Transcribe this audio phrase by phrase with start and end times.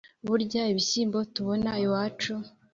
[0.27, 2.33] burya ibishyimbo tubona iwacu